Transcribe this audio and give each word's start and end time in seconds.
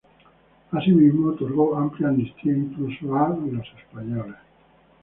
Asimismo, 0.71 1.29
otorgó 1.29 1.75
amplia 1.77 2.07
amnistía, 2.09 2.53
incluso 2.53 3.15
a 3.15 3.37
españoles. 3.85 4.35